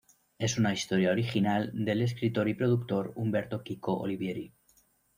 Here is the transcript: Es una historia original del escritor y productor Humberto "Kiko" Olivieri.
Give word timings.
Es 0.39 0.57
una 0.57 0.73
historia 0.73 1.11
original 1.11 1.69
del 1.75 2.01
escritor 2.01 2.49
y 2.49 2.55
productor 2.55 3.13
Humberto 3.17 3.61
"Kiko" 3.61 3.99
Olivieri. 3.99 4.51